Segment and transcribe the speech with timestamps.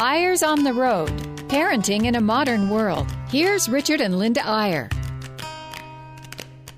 [0.00, 1.10] Eyres on the Road
[1.48, 3.10] Parenting in a Modern World.
[3.30, 4.88] Here's Richard and Linda Eyre.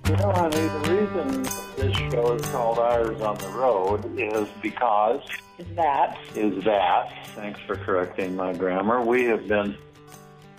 [0.06, 1.42] You know, honey, the reason
[1.76, 5.20] this show is called Eyres on the Road is because.
[5.58, 6.18] Is that?
[6.34, 7.12] Is that.
[7.34, 9.04] Thanks for correcting my grammar.
[9.04, 9.76] We have been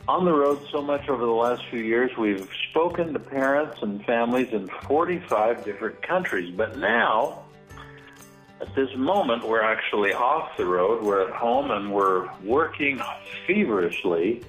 [0.07, 2.16] on the road so much over the last few years.
[2.16, 7.41] We've spoken to parents and families in 45 different countries, but now
[8.62, 11.04] at this moment, we're actually off the road.
[11.04, 13.02] We're at home and we're working
[13.48, 14.44] feverishly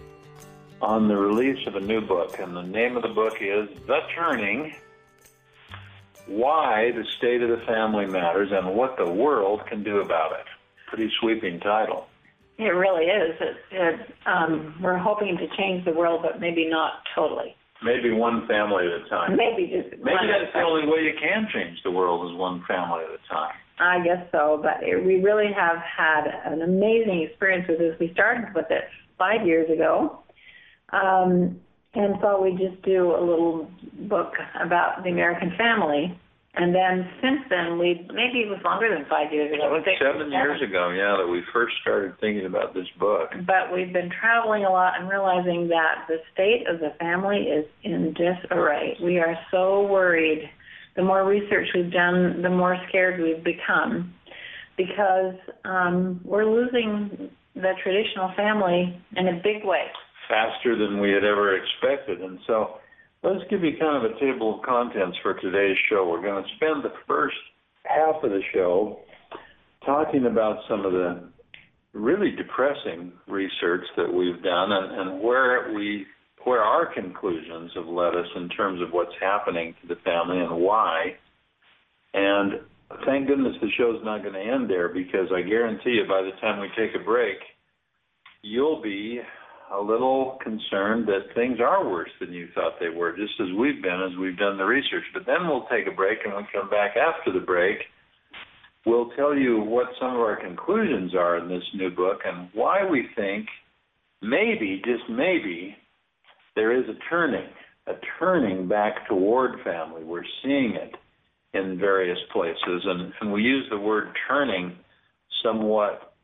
[0.82, 2.38] on the release of a new book.
[2.38, 4.74] And the name of the book is The Turning
[6.27, 10.47] Why the State of the Family Matters and What the World Can Do About It.
[10.88, 12.06] Pretty sweeping title.
[12.58, 13.34] It really is.
[13.41, 17.56] It, it, um, we're hoping to change the world, but maybe not totally.
[17.83, 19.36] Maybe one family at a time.
[19.36, 23.02] Maybe just maybe that's the only way you can change the world is one family
[23.02, 23.55] at a time.
[23.82, 27.96] I guess so, but it, we really have had an amazing experience with this.
[27.98, 28.84] We started with it
[29.18, 30.20] five years ago,
[30.91, 31.61] um,
[31.94, 33.69] and thought we'd just do a little
[34.08, 36.19] book about the American family.
[36.55, 39.72] And then since then, we maybe it was longer than five years ago.
[39.98, 43.30] Seven, seven years ago, yeah, that we first started thinking about this book.
[43.47, 47.64] But we've been traveling a lot and realizing that the state of the family is
[47.84, 48.98] in disarray.
[49.03, 50.50] We are so worried
[50.96, 54.12] the more research we've done, the more scared we've become
[54.76, 59.84] because um, we're losing the traditional family in a big way.
[60.28, 62.20] Faster than we had ever expected.
[62.22, 62.78] And so
[63.22, 66.08] let's give you kind of a table of contents for today's show.
[66.08, 67.36] We're going to spend the first
[67.84, 69.00] half of the show
[69.84, 71.28] talking about some of the
[71.92, 76.06] really depressing research that we've done and, and where we
[76.44, 80.56] where our conclusions have led us in terms of what's happening to the family and
[80.56, 81.14] why.
[82.14, 82.60] And
[83.06, 86.38] thank goodness the show's not going to end there because I guarantee you by the
[86.40, 87.38] time we take a break,
[88.42, 89.20] you'll be
[89.72, 93.80] a little concerned that things are worse than you thought they were, just as we've
[93.80, 95.04] been as we've done the research.
[95.14, 97.78] But then we'll take a break and we'll come back after the break.
[98.84, 102.84] We'll tell you what some of our conclusions are in this new book and why
[102.88, 103.47] we think
[104.20, 105.76] maybe, just maybe,
[106.54, 107.48] there is a turning,
[107.86, 110.04] a turning back toward family.
[110.04, 110.94] We're seeing it
[111.54, 114.76] in various places, and, and we use the word turning
[115.42, 116.14] somewhat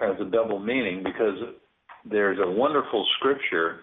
[0.00, 1.38] as a double meaning because
[2.04, 3.80] there's a wonderful scripture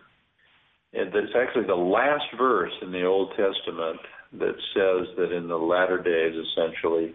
[0.98, 4.00] uh, that's actually the last verse in the Old Testament
[4.34, 7.14] that says that in the latter days, essentially,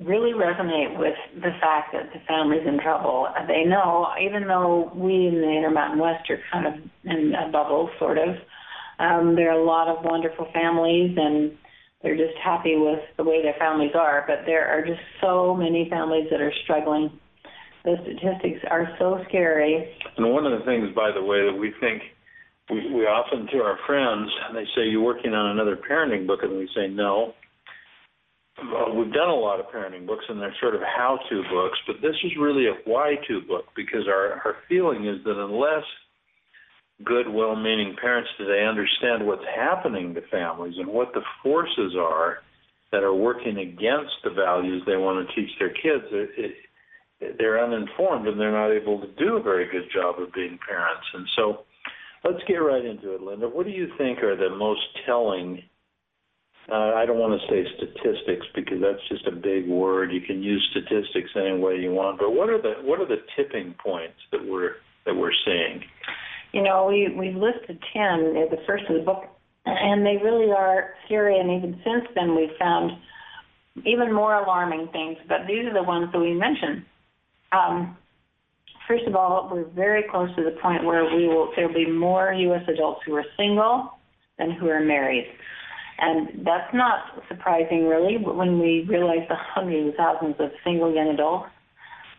[0.00, 3.28] really resonate with the fact that the family's in trouble.
[3.48, 6.74] They know, even though we in the Intermountain West are kind of
[7.04, 8.36] in a bubble, sort of.
[8.98, 11.52] Um, there are a lot of wonderful families and
[12.02, 14.24] they're just happy with the way their families are.
[14.26, 17.10] But there are just so many families that are struggling.
[17.84, 19.96] The statistics are so scary.
[20.16, 22.02] And one of the things, by the way, that we think
[22.70, 26.56] we, we often to our friends, they say, You're working on another parenting book, and
[26.58, 27.34] we say, No.
[28.70, 31.78] Well, we've done a lot of parenting books, and they're sort of how to books,
[31.86, 35.84] but this is really a why to book because our, our feeling is that unless
[37.04, 42.38] good, well meaning parents today understand what's happening to families and what the forces are
[42.90, 46.04] that are working against the values they want to teach their kids.
[46.12, 46.30] It,
[47.20, 50.58] it, they're uninformed and they're not able to do a very good job of being
[50.66, 51.06] parents.
[51.14, 51.64] And so
[52.24, 53.48] let's get right into it, Linda.
[53.48, 55.62] What do you think are the most telling
[56.70, 60.12] uh, I don't want to say statistics because that's just a big word.
[60.12, 62.20] You can use statistics any way you want.
[62.20, 65.82] But what are the what are the tipping points that we're that we're seeing?
[66.52, 69.24] You know, we we listed ten at the first of the book,
[69.64, 71.38] and they really are scary.
[71.38, 72.92] And even since then, we've found
[73.86, 75.16] even more alarming things.
[75.28, 76.84] But these are the ones that we mentioned.
[77.52, 77.96] Um,
[78.86, 82.32] first of all, we're very close to the point where we will there'll be more
[82.32, 82.64] U.S.
[82.68, 83.92] adults who are single
[84.38, 85.26] than who are married.
[85.98, 91.10] And that's not surprising, really, when we realize the hundreds of thousands of single young
[91.10, 91.48] adults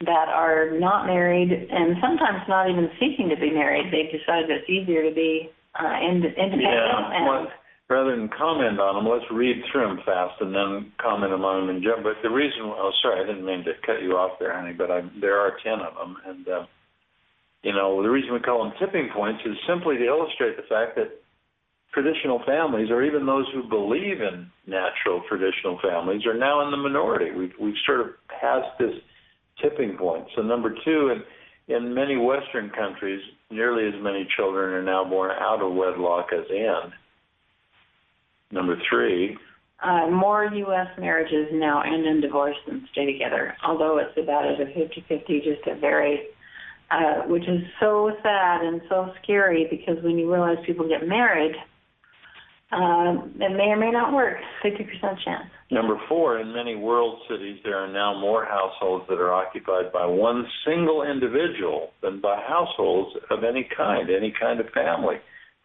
[0.01, 3.91] that are not married and sometimes not even seeking to be married.
[3.91, 5.49] They've decided it's easier to be
[5.79, 6.61] uh, independent.
[6.61, 7.47] Yeah, and, well,
[7.89, 11.69] rather than comment on them, let's read through them fast and then comment on them
[11.69, 12.03] and jump.
[12.03, 14.91] But the reason, oh, sorry, I didn't mean to cut you off there, honey, but
[14.91, 16.17] I, there are 10 of them.
[16.25, 16.65] And, uh,
[17.63, 20.95] you know, the reason we call them tipping points is simply to illustrate the fact
[20.97, 21.23] that
[21.93, 26.77] traditional families, or even those who believe in natural traditional families, are now in the
[26.77, 27.31] minority.
[27.31, 28.95] We've, we've sort of passed this
[29.61, 30.25] tipping point.
[30.35, 31.13] So, number two,
[31.67, 36.27] in, in many Western countries, nearly as many children are now born out of wedlock
[36.33, 36.91] as in.
[38.51, 39.37] Number three,
[39.83, 40.87] uh, more U.S.
[40.97, 45.67] marriages now end in divorce than stay together, although it's about at a 50-50, just
[45.67, 46.27] a very,
[46.89, 51.53] uh, which is so sad and so scary because when you realize people get married,
[52.73, 54.37] um, it may or may not work.
[54.63, 54.77] 50%
[55.23, 55.45] chance.
[55.71, 60.05] Number four, in many world cities, there are now more households that are occupied by
[60.05, 65.15] one single individual than by households of any kind, any kind of family.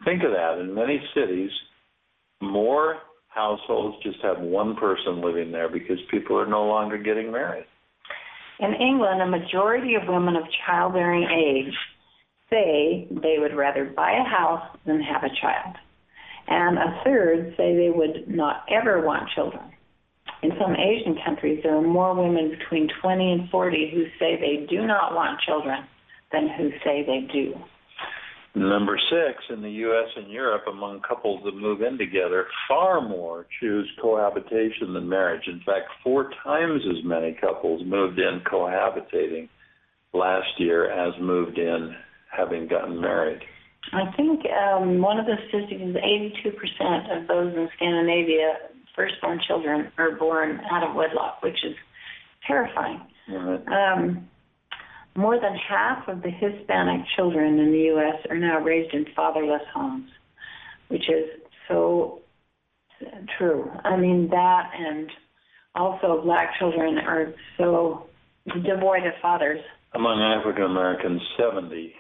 [0.05, 0.59] Think of that.
[0.61, 1.51] In many cities,
[2.41, 7.67] more households just have one person living there because people are no longer getting married.
[8.61, 11.75] In England, a majority of women of childbearing age
[12.51, 15.77] say they would rather buy a house than have a child
[16.49, 19.65] and a third say they would not ever want children.
[20.43, 24.67] In some Asian countries, there are more women between 20 and 40 who say they
[24.67, 25.85] do not want children
[26.33, 27.55] than who say they do.
[28.55, 30.09] Number six, in the U.S.
[30.17, 35.47] and Europe, among couples that move in together, far more choose cohabitation than marriage.
[35.47, 39.49] In fact, four times as many couples moved in cohabitating
[40.13, 41.95] last year as moved in
[42.37, 43.41] having gotten married.
[43.93, 48.55] I think um, one of the statistics is 82% of those in Scandinavia,
[48.95, 51.75] firstborn children, are born out of wedlock, which is
[52.47, 53.01] terrifying.
[53.31, 53.69] Mm-hmm.
[53.73, 54.29] Um,
[55.17, 58.25] more than half of the Hispanic children in the U.S.
[58.31, 60.11] are now raised in fatherless homes,
[60.89, 61.25] which is
[61.67, 62.21] so
[63.37, 63.71] true.
[63.85, 65.11] I mean, that and
[65.75, 68.07] also black children are so
[68.47, 69.61] devoid of fathers.
[69.95, 71.95] Among African Americans, 70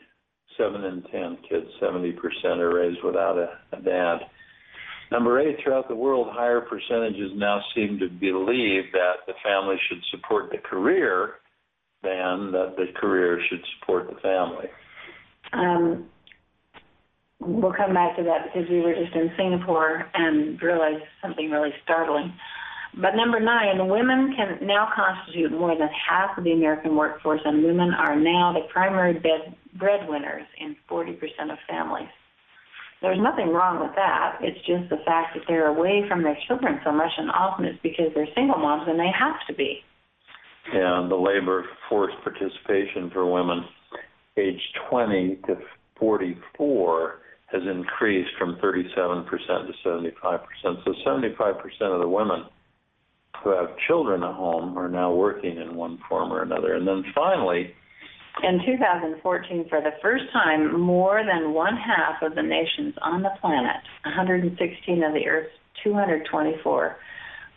[0.58, 2.16] seven in ten kids, 70%
[2.58, 4.18] are raised without a, a dad.
[5.10, 10.02] Number eight, throughout the world, higher percentages now seem to believe that the family should
[10.10, 11.36] support the career
[12.02, 14.66] than that the career should support the family.
[15.52, 16.06] Um,
[17.40, 21.72] we'll come back to that because we were just in Singapore and realized something really
[21.84, 22.34] startling.
[22.94, 27.62] But number nine, women can now constitute more than half of the American workforce, and
[27.62, 31.16] women are now the primary bed, breadwinners in 40%
[31.50, 32.08] of families.
[33.00, 34.38] There's nothing wrong with that.
[34.40, 37.78] It's just the fact that they're away from their children so much, and often it's
[37.82, 39.84] because they're single moms and they have to be.
[40.74, 43.64] Yeah, the labor force participation for women
[44.36, 45.56] aged 20 to
[45.98, 50.40] 44 has increased from 37% to 75%.
[50.84, 52.44] So 75% of the women
[53.42, 56.74] who have children at home are now working in one form or another.
[56.74, 57.74] And then finally,
[58.42, 63.30] in 2014, for the first time, more than one half of the nations on the
[63.40, 65.50] planet, 116 of the Earth's
[65.82, 66.96] 224,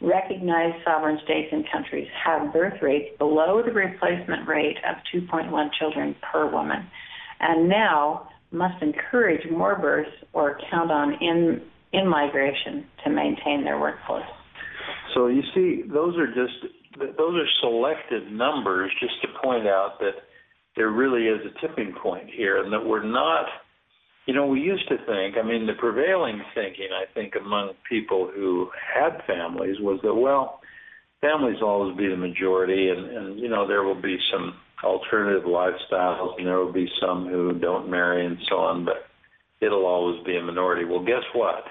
[0.02, 6.16] recognized sovereign states and countries have birth rates below the replacement rate of 2.1 children
[6.32, 6.88] per woman,
[7.40, 11.62] and now must encourage more births or count on in,
[11.94, 14.26] in migration to maintain their workforce.
[15.14, 20.12] So you see, those are just those are selected numbers just to point out that
[20.76, 23.46] there really is a tipping point here, and that we're not.
[24.28, 25.36] You know, we used to think.
[25.38, 30.62] I mean, the prevailing thinking, I think, among people who had families was that well,
[31.22, 35.44] families will always be the majority, and and you know there will be some alternative
[35.44, 39.06] lifestyles, and there will be some who don't marry and so on, but
[39.60, 40.86] it'll always be a minority.
[40.86, 41.66] Well, guess what?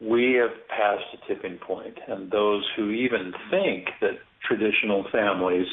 [0.00, 5.66] we have passed a tipping point, and those who even think that traditional families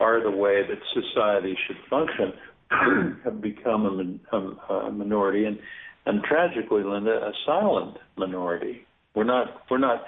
[0.00, 2.32] are the way that society should function
[3.24, 5.58] have become a, a, a minority, and,
[6.06, 8.86] and tragically, Linda, a silent minority.
[9.14, 10.02] We're not we're not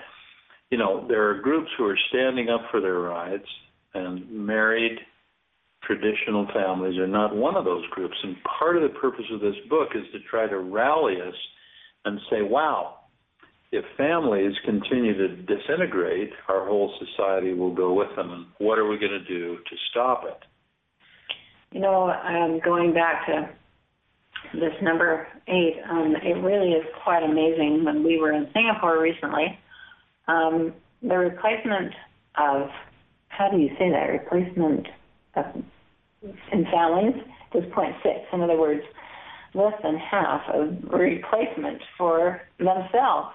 [0.73, 3.47] you know, there are groups who are standing up for their rights
[3.93, 4.99] and married
[5.85, 8.17] traditional families are not one of those groups.
[8.23, 11.35] And part of the purpose of this book is to try to rally us
[12.07, 13.01] and say, wow,
[13.73, 18.53] if families continue to disintegrate, our whole society will go with them.
[18.59, 20.39] What are we going to do to stop it?
[21.75, 23.49] You know, um, going back to
[24.53, 27.85] this number eight, um, it really is quite amazing.
[27.85, 29.59] When we were in Singapore recently,
[30.29, 31.95] um, the replacement
[32.37, 32.69] of,
[33.29, 34.87] how do you say that, replacement
[35.35, 35.47] of,
[36.53, 37.23] in families
[37.55, 37.95] is 0.6.
[38.35, 38.83] In other words,
[39.55, 43.35] less than half of replacement for themselves.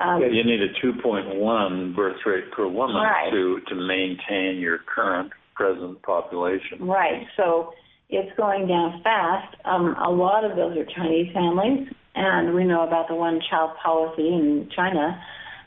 [0.00, 3.30] Um, you need a 2.1 birth rate per woman right.
[3.32, 6.86] to to maintain your current present population.
[6.86, 7.26] Right.
[7.36, 7.72] So
[8.08, 9.56] it's going down fast.
[9.64, 14.28] Um, a lot of those are Chinese families, and we know about the one-child policy
[14.28, 15.20] in China,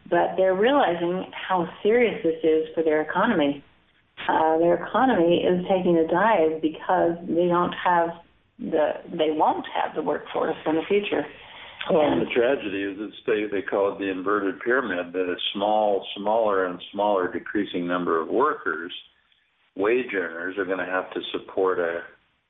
[0.09, 3.63] but they're realizing how serious this is for their economy.
[4.27, 8.09] Uh, their economy is taking a dive because they don't have
[8.59, 11.25] the they won't have the workforce in the future.
[11.89, 15.13] Well, the tragedy is that they they call it the inverted pyramid.
[15.13, 18.93] That a small, smaller, and smaller decreasing number of workers,
[19.75, 22.01] wage earners, are going to have to support a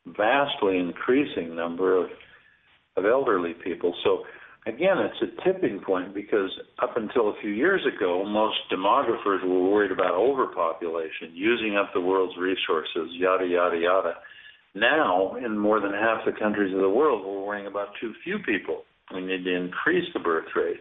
[0.05, 2.09] vastly increasing number of
[2.97, 3.95] of elderly people.
[4.03, 4.23] So
[4.65, 6.51] again, it's a tipping point because
[6.83, 12.01] up until a few years ago, most demographers were worried about overpopulation, using up the
[12.01, 14.13] world's resources, yada yada yada.
[14.75, 18.39] Now, in more than half the countries of the world, we're worrying about too few
[18.39, 20.79] people we need to increase the birth rate.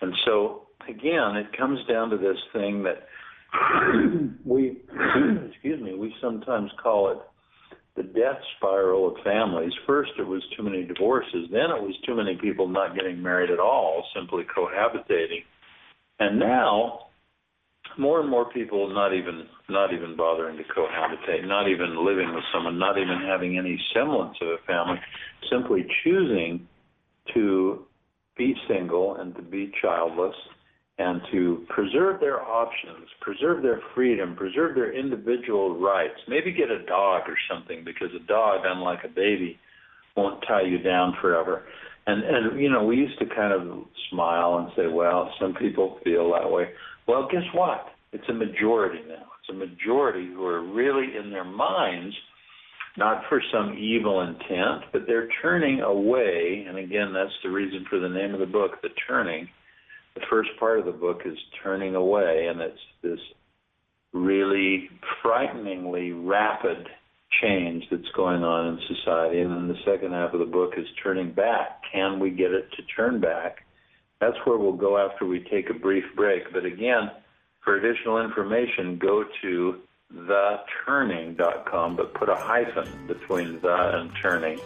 [0.00, 3.06] And so, again, it comes down to this thing that
[4.44, 4.78] we,
[5.50, 7.18] excuse me, we sometimes call it
[7.96, 9.72] the death spiral of families.
[9.86, 11.48] First, it was too many divorces.
[11.50, 15.44] Then it was too many people not getting married at all, simply cohabitating.
[16.18, 17.06] And now,
[17.98, 22.44] more and more people not even not even bothering to cohabitate, not even living with
[22.52, 25.00] someone, not even having any semblance of a family,
[25.50, 26.66] simply choosing
[27.34, 27.84] to
[28.36, 30.34] be single and to be childless
[30.98, 36.14] and to preserve their options, preserve their freedom, preserve their individual rights.
[36.26, 39.58] Maybe get a dog or something because a dog, unlike a baby,
[40.16, 41.64] won't tie you down forever.
[42.06, 45.98] And and you know, we used to kind of smile and say, well, some people
[46.02, 46.70] feel that way.
[47.06, 47.86] Well, guess what?
[48.12, 49.26] It's a majority now.
[49.40, 52.14] It's a majority who are really in their minds
[52.96, 56.64] not for some evil intent, but they're turning away.
[56.68, 59.48] And again, that's the reason for the name of the book, The Turning.
[60.14, 63.18] The first part of the book is turning away, and it's this
[64.14, 64.88] really
[65.22, 66.88] frighteningly rapid
[67.42, 69.40] change that's going on in society.
[69.40, 71.82] And then the second half of the book is turning back.
[71.92, 73.58] Can we get it to turn back?
[74.20, 76.44] That's where we'll go after we take a brief break.
[76.52, 77.10] But again,
[77.62, 79.80] for additional information, go to
[80.12, 84.58] theturning.com, but put a hyphen between the and turning,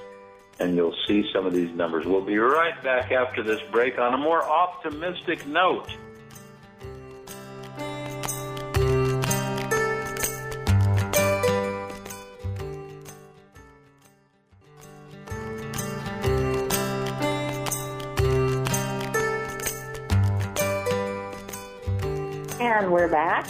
[0.58, 2.06] and you'll see some of these numbers.
[2.06, 5.88] We'll be right back after this break on a more optimistic note.
[22.60, 23.46] And we're back.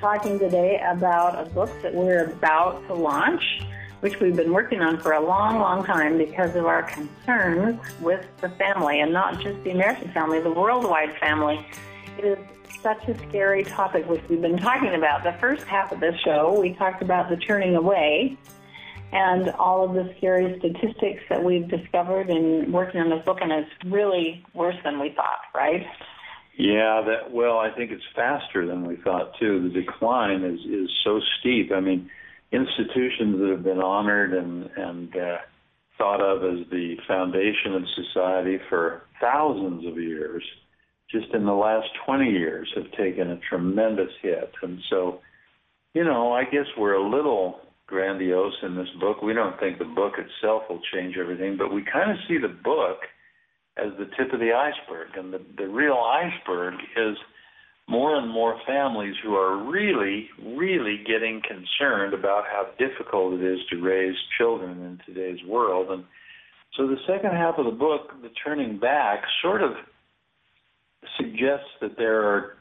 [0.00, 3.60] Talking today about a book that we're about to launch,
[4.00, 8.24] which we've been working on for a long, long time because of our concerns with
[8.40, 11.66] the family and not just the American family, the worldwide family.
[12.16, 12.38] It is
[12.82, 15.22] such a scary topic, which we've been talking about.
[15.22, 18.38] The first half of this show, we talked about the turning away
[19.12, 23.52] and all of the scary statistics that we've discovered in working on this book, and
[23.52, 25.86] it's really worse than we thought, right?
[26.60, 29.62] Yeah, that well, I think it's faster than we thought too.
[29.62, 31.72] The decline is is so steep.
[31.74, 32.10] I mean,
[32.52, 35.38] institutions that have been honored and and uh,
[35.96, 40.44] thought of as the foundation of society for thousands of years,
[41.10, 44.52] just in the last 20 years, have taken a tremendous hit.
[44.62, 45.20] And so,
[45.94, 49.22] you know, I guess we're a little grandiose in this book.
[49.22, 52.48] We don't think the book itself will change everything, but we kind of see the
[52.48, 52.98] book
[53.80, 55.08] as the tip of the iceberg.
[55.16, 57.16] And the, the real iceberg is
[57.88, 63.58] more and more families who are really, really getting concerned about how difficult it is
[63.70, 65.90] to raise children in today's world.
[65.90, 66.04] And
[66.76, 69.72] so the second half of the book, The Turning Back, sort of
[71.16, 72.56] suggests that there are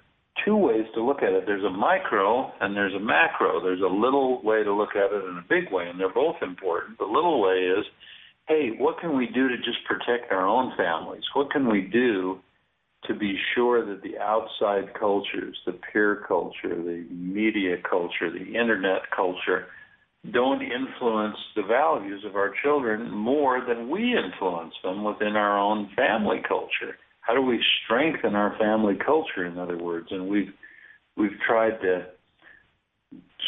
[0.45, 1.43] two ways to look at it.
[1.45, 3.61] There's a micro and there's a macro.
[3.61, 6.37] There's a little way to look at it and a big way, and they're both
[6.41, 6.97] important.
[6.97, 7.85] The little way is
[8.49, 11.23] hey, what can we do to just protect our own families?
[11.33, 12.39] What can we do
[13.05, 19.03] to be sure that the outside cultures, the peer culture, the media culture, the internet
[19.15, 19.67] culture,
[20.33, 25.89] don't influence the values of our children more than we influence them within our own
[25.95, 26.97] family culture.
[27.21, 30.07] How do we strengthen our family culture, in other words?
[30.09, 30.51] And we've
[31.15, 32.07] we've tried to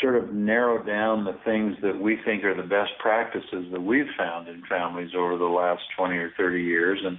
[0.01, 4.09] sort of narrow down the things that we think are the best practices that we've
[4.17, 7.17] found in families over the last 20 or 30 years and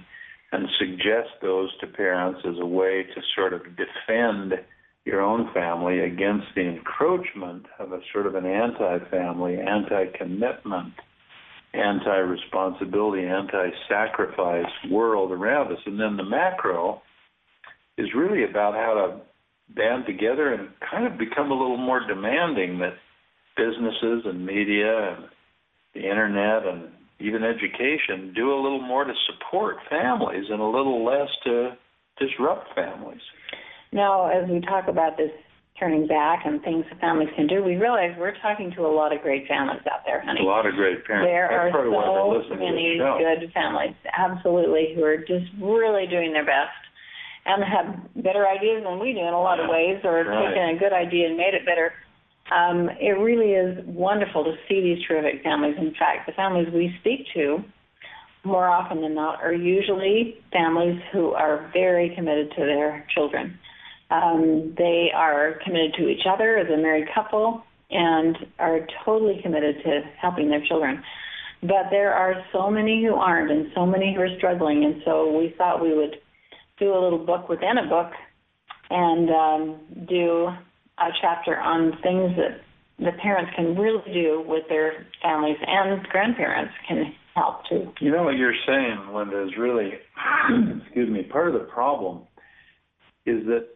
[0.53, 4.53] and suggest those to parents as a way to sort of defend
[5.03, 10.93] your own family against the encroachment of a sort of an anti-family, anti-commitment,
[11.73, 15.79] anti-responsibility, anti-sacrifice world around us.
[15.87, 17.01] And then the macro
[17.97, 19.21] is really about how to
[19.75, 22.93] band together and kind of become a little more demanding that
[23.57, 25.25] businesses and media and
[25.93, 26.89] the internet and
[27.19, 31.77] even education do a little more to support families and a little less to
[32.19, 33.21] disrupt families.
[33.91, 35.31] Now, as we talk about this
[35.79, 39.15] turning back and things that families can do, we realize we're talking to a lot
[39.15, 40.41] of great families out there, honey.
[40.41, 41.29] A lot of great parents.
[41.29, 46.73] There That's are so many good families, absolutely, who are just really doing their best
[47.45, 50.49] and have better ideas than we do in a lot of ways, or right.
[50.49, 51.93] taken a good idea and made it better.
[52.51, 55.75] Um, it really is wonderful to see these terrific families.
[55.77, 57.63] In fact, the families we speak to,
[58.43, 63.57] more often than not, are usually families who are very committed to their children.
[64.11, 69.77] Um, they are committed to each other as a married couple and are totally committed
[69.83, 71.01] to helping their children.
[71.61, 75.35] But there are so many who aren't and so many who are struggling, and so
[75.37, 76.17] we thought we would
[76.79, 78.11] do a little book within a book
[78.89, 80.47] and um, do
[80.99, 82.61] a chapter on things that
[82.99, 87.91] the parents can really do with their families and grandparents can help too.
[87.99, 89.93] You know what you're saying, Linda, is really,
[90.85, 92.21] excuse me, part of the problem
[93.25, 93.67] is that,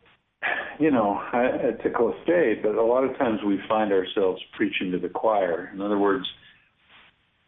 [0.80, 4.92] you know, i it's a cliche, but a lot of times we find ourselves preaching
[4.92, 5.72] to the choir.
[5.74, 6.26] In other words,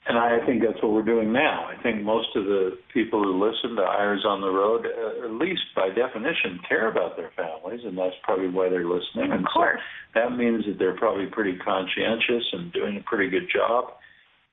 [0.10, 1.70] and I think that's what we're doing now.
[1.70, 5.32] I think most of the people who listen to Eyres on the Road, uh, at
[5.32, 9.32] least by definition, care about their families, and that's probably why they're listening.
[9.32, 9.80] Of course.
[10.16, 13.94] So that means that they're probably pretty conscientious and doing a pretty good job.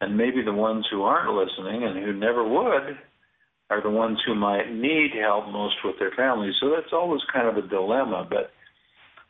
[0.03, 2.99] And maybe the ones who aren't listening and who never would
[3.71, 6.55] are the ones who might need help most with their families.
[6.61, 8.29] So that's always kind of a dilemma.
[8.29, 8.51] But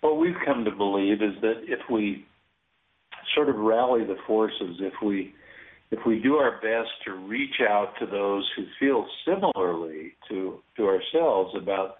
[0.00, 2.26] what we've come to believe is that if we
[3.32, 5.32] sort of rally the forces, if we
[5.90, 10.86] if we do our best to reach out to those who feel similarly to to
[10.86, 11.96] ourselves about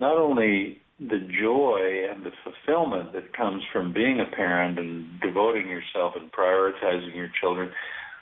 [0.00, 5.68] not only the joy and the fulfillment that comes from being a parent and devoting
[5.68, 7.70] yourself and prioritizing your children,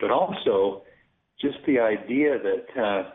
[0.01, 0.83] but also
[1.41, 3.11] just the idea that uh,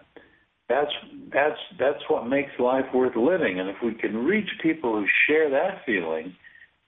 [0.69, 0.91] that's
[1.31, 3.59] that's that's what makes life worth living.
[3.59, 6.33] And if we can reach people who share that feeling,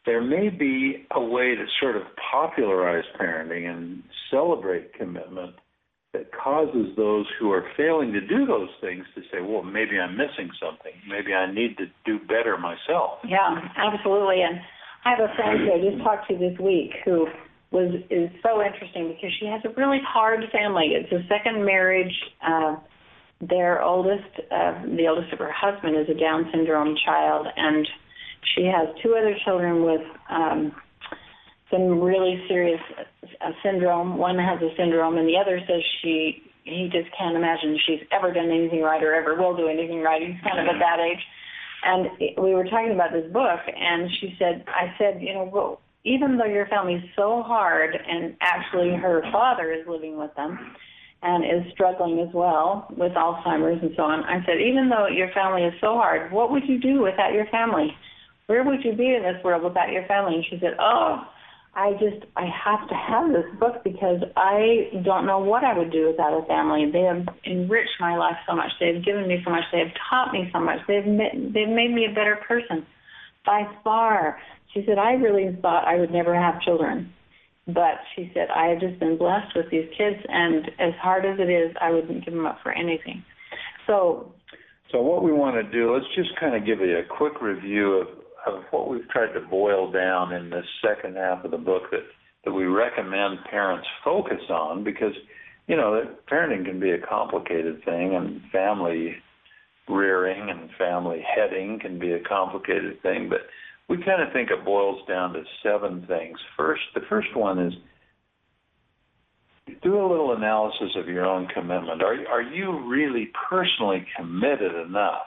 [0.05, 5.55] there may be a way to sort of popularize parenting and celebrate commitment
[6.13, 10.15] that causes those who are failing to do those things to say, well, maybe I'm
[10.15, 10.93] missing something.
[11.09, 13.19] Maybe I need to do better myself.
[13.27, 14.41] Yeah, absolutely.
[14.41, 14.59] And
[15.03, 17.27] I have a friend who I just talked to this week who
[17.71, 20.95] was is so interesting because she has a really hard family.
[20.95, 22.13] It's a second marriage.
[22.41, 22.77] Uh,
[23.41, 27.85] their oldest, uh, the oldest of her husband, is a Down syndrome child, and
[28.53, 30.75] she has two other children with um,
[31.71, 32.81] some really serious
[33.41, 34.17] uh, syndrome.
[34.17, 38.33] One has a syndrome, and the other says she he just can't imagine she's ever
[38.33, 40.21] done anything right or ever will do anything right.
[40.21, 41.21] He's kind of at that age.
[41.83, 42.09] And
[42.41, 46.37] we were talking about this book, and she said, I said, you know, well, even
[46.37, 50.75] though your family's so hard, and actually her father is living with them
[51.21, 55.31] and is struggling as well with Alzheimer's and so on, I said, even though your
[55.33, 57.95] family is so hard, what would you do without your family?
[58.47, 60.35] Where would you be in this world without your family?
[60.35, 61.23] And she said, oh,
[61.73, 65.91] I just, I have to have this book because I don't know what I would
[65.91, 66.89] do without a family.
[66.91, 68.71] They have enriched my life so much.
[68.79, 69.63] They have given me so much.
[69.71, 70.79] They have taught me so much.
[70.87, 72.85] They've made, they've made me a better person
[73.45, 74.37] by far.
[74.73, 77.11] She said, I really thought I would never have children.
[77.67, 81.39] But she said, I have just been blessed with these kids, and as hard as
[81.39, 83.23] it is, I wouldn't give them up for anything.
[83.87, 84.33] So,
[84.91, 87.93] so what we want to do, let's just kind of give you a quick review
[87.93, 88.07] of
[88.47, 92.03] of what we've tried to boil down in this second half of the book that
[92.43, 95.13] that we recommend parents focus on because
[95.67, 99.15] you know parenting can be a complicated thing and family
[99.87, 103.41] rearing and family heading can be a complicated thing but
[103.87, 106.37] we kind of think it boils down to seven things.
[106.57, 107.73] First the first one is
[109.81, 112.01] do a little analysis of your own commitment.
[112.01, 115.25] Are are you really personally committed enough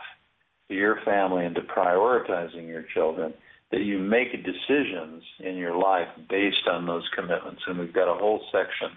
[0.68, 3.32] to your family and to prioritizing your children
[3.70, 7.62] that you make decisions in your life based on those commitments.
[7.66, 8.96] And we've got a whole section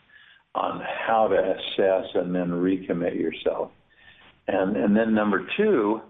[0.55, 3.71] on how to assess and then recommit yourself.
[4.47, 6.01] And and then number two,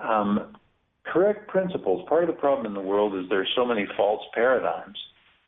[0.00, 0.56] um,
[1.04, 2.06] correct principles.
[2.08, 4.98] Part of the problem in the world is there's so many false paradigms.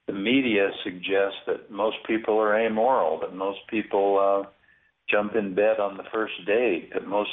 [0.07, 4.49] The media suggests that most people are amoral, that most people uh,
[5.11, 7.31] jump in bed on the first date, that most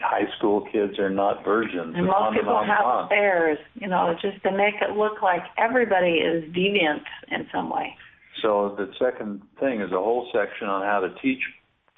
[0.00, 1.94] high school kids are not virgins.
[1.96, 3.04] And most people and have on.
[3.06, 7.96] affairs, you know, just to make it look like everybody is deviant in some way.
[8.42, 11.40] So the second thing is a whole section on how to teach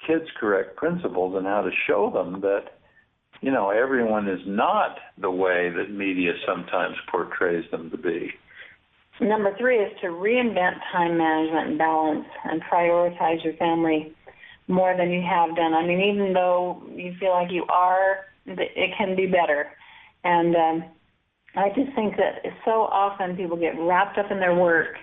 [0.05, 2.77] kids correct principles and how to show them that
[3.41, 8.31] you know everyone is not the way that media sometimes portrays them to be.
[9.19, 14.13] Number three is to reinvent time management and balance and prioritize your family
[14.67, 15.73] more than you have done.
[15.73, 19.67] I mean, even though you feel like you are, it can be better.
[20.23, 20.83] And um,
[21.55, 24.95] I just think that so often people get wrapped up in their work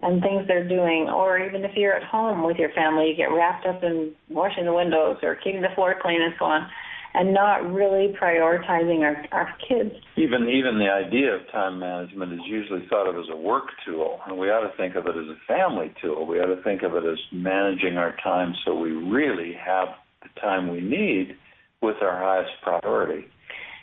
[0.00, 3.32] and things they're doing, or even if you're at home with your family, you get
[3.32, 6.68] wrapped up in washing the windows or keeping the floor clean and so on
[7.14, 9.94] and not really prioritizing our, our kids.
[10.16, 14.20] Even even the idea of time management is usually thought of as a work tool,
[14.26, 16.26] and we ought to think of it as a family tool.
[16.26, 19.88] We ought to think of it as managing our time so we really have
[20.22, 21.36] the time we need
[21.80, 23.26] with our highest priority.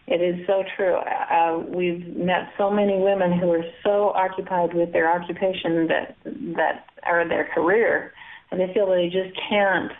[0.07, 0.95] It is so true.
[0.97, 6.15] Uh, we've met so many women who are so occupied with their occupation that
[6.55, 8.13] that or their career,
[8.51, 9.91] and they feel that they just can't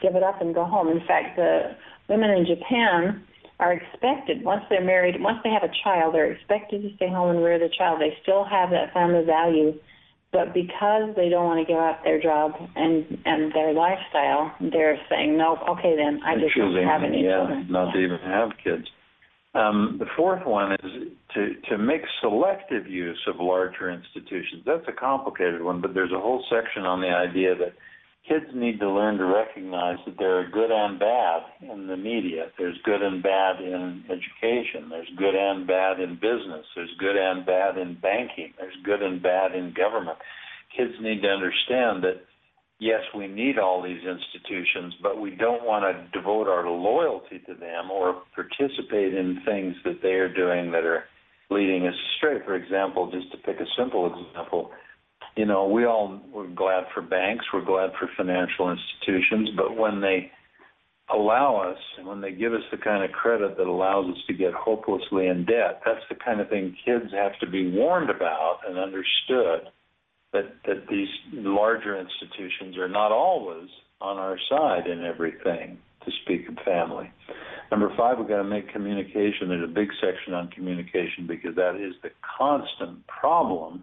[0.00, 0.88] give it up and go home.
[0.88, 1.76] In fact, the
[2.08, 3.24] women in Japan
[3.60, 7.34] are expected once they're married, once they have a child, they're expected to stay home
[7.34, 8.00] and rear the child.
[8.00, 9.74] They still have that family value,
[10.32, 14.98] but because they don't want to give up their job and and their lifestyle, they're
[15.10, 15.58] saying no.
[15.70, 17.66] Okay, then I just choosing, don't have any yeah, children.
[17.70, 18.86] Not to even have kids.
[19.54, 24.62] Um, the fourth one is to, to make selective use of larger institutions.
[24.64, 27.72] That's a complicated one, but there's a whole section on the idea that
[28.28, 32.50] kids need to learn to recognize that there are good and bad in the media.
[32.58, 34.88] There's good and bad in education.
[34.90, 36.66] There's good and bad in business.
[36.76, 38.52] There's good and bad in banking.
[38.58, 40.18] There's good and bad in government.
[40.76, 42.20] Kids need to understand that
[42.78, 47.54] yes, we need all these institutions, but we don't want to devote our loyalty to
[47.54, 51.04] them or participate in things that they are doing that are
[51.50, 52.38] leading us astray.
[52.44, 54.70] For example, just to pick a simple example,
[55.36, 60.00] you know, we all we're glad for banks, we're glad for financial institutions, but when
[60.00, 60.30] they
[61.14, 64.34] allow us, and when they give us the kind of credit that allows us to
[64.34, 68.58] get hopelessly in debt, that's the kind of thing kids have to be warned about
[68.66, 69.70] and understood
[70.32, 73.68] that that these larger institutions are not always
[74.00, 77.10] on our side in everything to speak of family.
[77.70, 79.48] Number five, we've got to make communication.
[79.48, 83.82] There's a big section on communication because that is the constant problem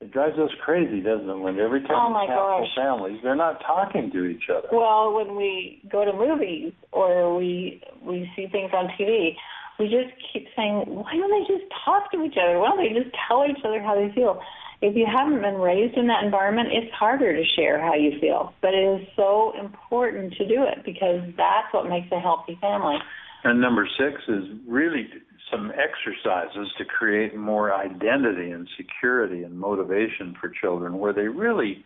[0.00, 1.62] it drives us crazy, doesn't it, Linda?
[1.62, 2.68] Every time oh my we have gosh.
[2.74, 4.68] families, they're not talking to each other.
[4.72, 9.36] Well, when we go to movies or we we see things on TV,
[9.78, 12.58] we just keep saying, why don't they just talk to each other?
[12.58, 14.40] Why don't they just tell each other how they feel?
[14.82, 18.54] If you haven't been raised in that environment, it's harder to share how you feel.
[18.62, 22.96] But it is so important to do it because that's what makes a healthy family.
[23.44, 25.08] And number six is really
[25.50, 31.84] some exercises to create more identity and security and motivation for children where they really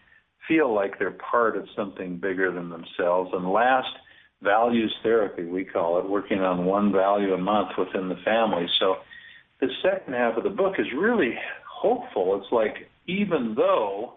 [0.48, 3.30] feel like they're part of something bigger than themselves.
[3.32, 3.88] And last,
[4.42, 8.66] values therapy, we call it, working on one value a month within the family.
[8.78, 8.96] So
[9.60, 11.34] the second half of the book is really
[11.66, 12.40] hopeful.
[12.40, 14.14] It's like even though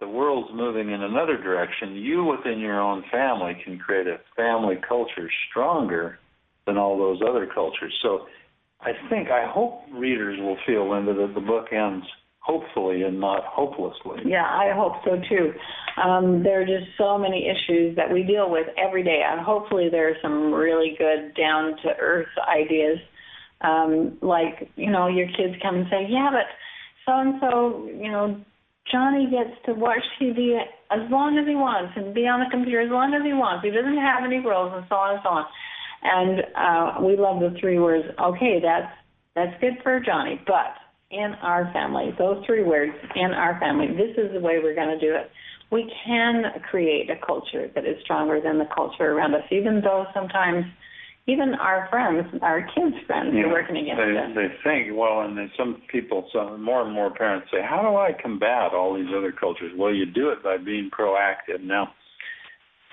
[0.00, 4.76] the world's moving in another direction, you within your own family can create a family
[4.86, 6.18] culture stronger
[6.66, 7.94] than all those other cultures.
[8.02, 8.26] So
[8.80, 12.06] I think, I hope readers will feel, Linda, that the book ends
[12.40, 14.18] hopefully and not hopelessly.
[14.26, 15.52] Yeah, I hope so too.
[16.02, 19.88] Um, there are just so many issues that we deal with every day, and hopefully
[19.90, 22.98] there are some really good down to earth ideas.
[23.62, 26.44] Um, like, you know, your kids come and say, yeah, but
[27.06, 28.44] so and so, you know,
[28.92, 32.82] Johnny gets to watch TV as long as he wants and be on the computer
[32.82, 33.64] as long as he wants.
[33.64, 35.44] He doesn't have any rules and so on and so on.
[36.04, 38.04] And uh, we love the three words.
[38.20, 38.92] Okay, that's
[39.34, 40.76] that's good for Johnny, but
[41.10, 44.96] in our family, those three words in our family, this is the way we're going
[44.96, 45.30] to do it.
[45.72, 50.06] We can create a culture that is stronger than the culture around us, even though
[50.14, 50.64] sometimes
[51.26, 54.30] even our friends, our kids' friends, yeah, are working against they, us.
[54.36, 57.96] They think, well, and then some people, some more and more parents say, how do
[57.96, 59.72] I combat all these other cultures?
[59.76, 61.62] Well, you do it by being proactive.
[61.62, 61.94] Now,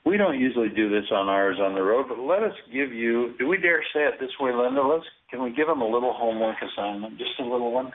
[0.06, 3.34] we don't usually do this on Eyres on the road, but let us give you,
[3.38, 4.82] do we dare say it this way, Linda?
[4.82, 7.92] Let's can we give them a little homework assignment, just a little one?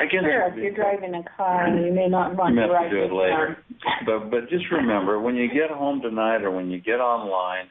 [0.00, 1.84] Again, sure, if you're driving a car, mm-hmm.
[1.84, 3.58] you may not want you to write to do it later.
[4.06, 7.66] But but just remember, when you get home tonight or when you get online,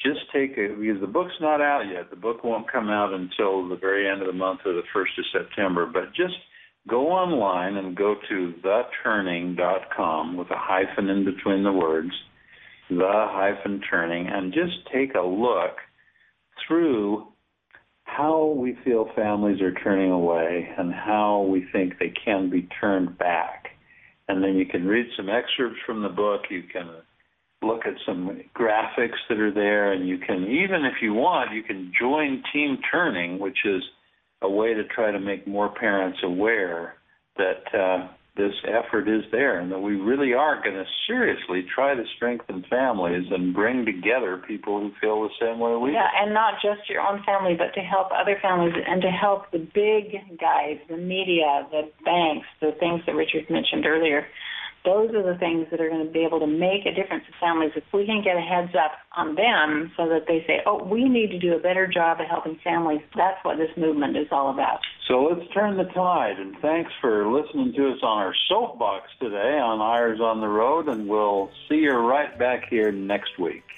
[0.00, 2.08] just take a because the book's not out yet.
[2.08, 5.12] The book won't come out until the very end of the month or the first
[5.18, 5.84] of September.
[5.84, 6.34] But just
[6.88, 12.12] go online and go to theturning.com with a hyphen in between the words,
[12.90, 15.76] the hyphen turning, and just take a look
[16.66, 17.26] through
[18.04, 23.18] how we feel families are turning away and how we think they can be turned
[23.18, 23.68] back.
[24.28, 26.42] And then you can read some excerpts from the book.
[26.50, 26.90] You can
[27.62, 31.62] look at some graphics that are there, and you can, even if you want, you
[31.62, 33.82] can join Team Turning, which is
[34.42, 36.94] a way to try to make more parents aware
[37.36, 41.94] that uh, this effort is there and that we really are going to seriously try
[41.94, 45.94] to strengthen families and bring together people who feel the same way we do.
[45.94, 49.50] Yeah, and not just your own family, but to help other families and to help
[49.52, 54.26] the big guys, the media, the banks, the things that Richard mentioned earlier
[54.84, 57.32] those are the things that are going to be able to make a difference to
[57.40, 60.84] families if we can get a heads up on them so that they say, oh,
[60.84, 63.00] we need to do a better job of helping families.
[63.16, 64.80] That's what this movement is all about.
[65.08, 66.38] So let's turn the tide.
[66.38, 70.88] And thanks for listening to us on our soapbox today on Eyres on the Road.
[70.88, 73.73] And we'll see you right back here next week.